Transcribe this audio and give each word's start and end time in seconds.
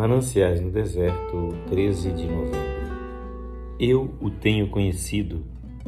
Mananciais 0.00 0.62
no 0.62 0.70
Deserto, 0.70 1.48
13 1.68 2.12
de 2.12 2.26
novembro. 2.26 2.58
Eu 3.78 4.08
o 4.18 4.30
tenho 4.30 4.66
conhecido, 4.70 5.44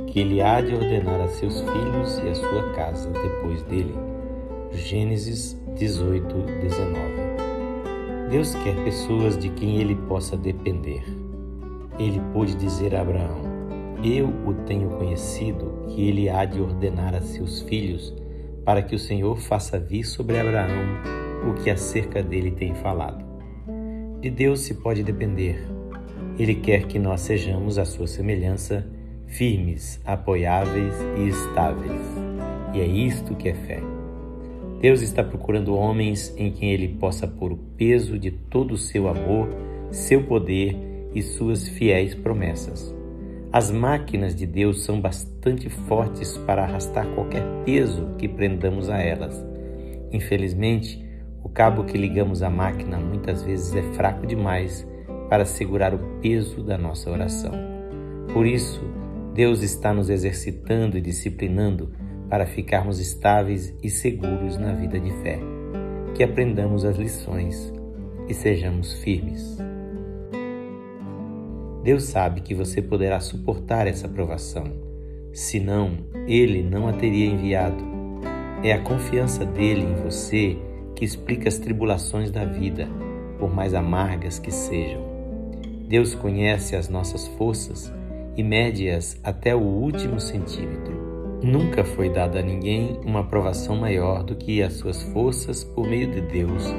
que 0.07 0.21
ele 0.21 0.43
há 0.43 0.61
de 0.61 0.75
ordenar 0.75 1.19
a 1.19 1.29
seus 1.29 1.62
filhos 1.62 2.19
e 2.19 2.29
a 2.29 2.35
sua 2.35 2.75
casa 2.75 3.09
depois 3.09 3.62
dele. 3.62 3.95
Gênesis 4.70 5.59
18, 5.79 6.27
19. 6.61 7.02
Deus 8.29 8.55
quer 8.56 8.77
pessoas 8.84 9.38
de 9.38 9.48
quem 9.48 9.79
ele 9.79 9.95
possa 9.95 10.37
depender. 10.37 11.02
Ele 11.98 12.20
pôde 12.34 12.55
dizer 12.55 12.95
a 12.95 13.01
Abraão: 13.01 13.41
Eu 14.05 14.27
o 14.47 14.52
tenho 14.66 14.91
conhecido, 14.91 15.87
que 15.88 16.06
ele 16.06 16.29
há 16.29 16.45
de 16.45 16.60
ordenar 16.60 17.15
a 17.15 17.23
seus 17.23 17.62
filhos, 17.62 18.15
para 18.62 18.83
que 18.83 18.95
o 18.95 18.98
Senhor 18.98 19.38
faça 19.38 19.80
vir 19.80 20.05
sobre 20.05 20.38
Abraão 20.38 21.01
o 21.48 21.55
que 21.55 21.70
acerca 21.70 22.23
dele 22.23 22.51
tem 22.51 22.74
falado. 22.74 23.31
De 24.23 24.31
Deus 24.31 24.61
se 24.61 24.75
pode 24.75 25.03
depender. 25.03 25.67
Ele 26.39 26.55
quer 26.55 26.87
que 26.87 26.97
nós 26.97 27.23
sejamos 27.23 27.77
a 27.77 27.85
sua 27.85 28.07
semelhança, 28.07 28.87
firmes, 29.27 30.01
apoiáveis 30.05 30.95
e 31.19 31.29
estáveis. 31.29 32.01
E 32.73 32.81
é 32.81 32.87
isto 32.87 33.35
que 33.35 33.48
é 33.48 33.55
fé. 33.55 33.83
Deus 34.81 35.03
está 35.03 35.25
procurando 35.25 35.75
homens 35.75 36.33
em 36.39 36.53
quem 36.53 36.71
ele 36.71 36.87
possa 37.01 37.27
pôr 37.27 37.51
o 37.51 37.57
peso 37.77 38.17
de 38.17 38.31
todo 38.31 38.75
o 38.75 38.79
seu 38.79 39.09
amor, 39.09 39.48
seu 39.91 40.23
poder 40.23 40.77
e 41.12 41.20
suas 41.20 41.67
fiéis 41.67 42.15
promessas. 42.15 42.95
As 43.53 43.73
máquinas 43.73 44.37
de 44.37 44.47
Deus 44.47 44.84
são 44.84 45.01
bastante 45.01 45.69
fortes 45.69 46.39
para 46.39 46.62
arrastar 46.62 47.09
qualquer 47.17 47.43
peso 47.65 48.15
que 48.19 48.29
prendamos 48.29 48.89
a 48.89 48.98
elas. 48.98 49.45
Infelizmente, 50.12 51.02
cabo 51.53 51.84
que 51.84 51.98
ligamos 51.98 52.42
à 52.42 52.50
máquina 52.50 52.98
muitas 52.98 53.42
vezes 53.42 53.75
é 53.75 53.83
fraco 53.95 54.27
demais 54.27 54.86
para 55.28 55.45
segurar 55.45 55.95
o 55.95 55.98
peso 56.20 56.62
da 56.62 56.77
nossa 56.77 57.11
oração. 57.11 57.53
Por 58.33 58.47
isso, 58.47 58.83
Deus 59.34 59.62
está 59.62 59.92
nos 59.92 60.11
exercitando 60.11 60.97
e 60.97 61.00
disciplinando 61.00 61.91
para 62.28 62.47
ficarmos 62.47 62.98
estáveis 62.98 63.75
e 63.83 63.91
seguros 63.91 64.56
na 64.56 64.73
vida 64.73 64.98
de 64.98 65.11
fé. 65.23 65.39
Que 66.14 66.23
aprendamos 66.23 66.84
as 66.84 66.97
lições 66.97 67.73
e 68.28 68.34
sejamos 68.34 68.92
firmes. 68.95 69.58
Deus 71.83 72.05
sabe 72.05 72.42
que 72.42 72.55
você 72.55 72.80
poderá 72.80 73.19
suportar 73.20 73.86
essa 73.86 74.08
provação, 74.08 74.64
senão 75.33 75.98
Ele 76.27 76.62
não 76.62 76.86
a 76.86 76.92
teria 76.92 77.27
enviado. 77.27 77.84
É 78.62 78.73
a 78.73 78.80
confiança 78.80 79.45
dele 79.45 79.83
em 79.83 79.95
você 79.95 80.56
que 81.03 81.06
explica 81.06 81.48
as 81.48 81.58
tribulações 81.58 82.31
da 82.31 82.45
vida, 82.45 82.89
por 83.36 83.53
mais 83.53 83.75
amargas 83.75 84.39
que 84.39 84.53
sejam. 84.53 85.03
Deus 85.89 86.14
conhece 86.14 86.77
as 86.77 86.89
nossas 86.89 87.27
forças 87.27 87.92
e 88.36 88.42
mede-as 88.45 89.19
até 89.25 89.53
o 89.53 89.58
último 89.58 90.20
centímetro. 90.20 91.41
Nunca 91.42 91.83
foi 91.83 92.08
dada 92.08 92.39
a 92.39 92.42
ninguém 92.42 93.00
uma 93.05 93.25
provação 93.25 93.75
maior 93.75 94.23
do 94.23 94.36
que 94.36 94.62
as 94.62 94.75
suas 94.75 95.03
forças, 95.03 95.64
por 95.64 95.89
meio 95.89 96.08
de 96.08 96.20
Deus, 96.20 96.73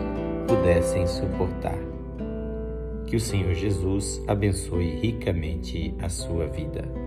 pudessem 0.48 1.06
suportar. 1.06 1.78
Que 3.06 3.18
o 3.18 3.20
Senhor 3.20 3.54
Jesus 3.54 4.24
abençoe 4.26 5.02
ricamente 5.02 5.94
a 6.00 6.08
sua 6.08 6.48
vida. 6.48 7.03